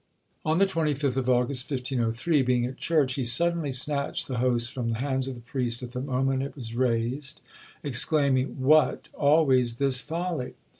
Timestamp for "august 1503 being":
1.29-2.65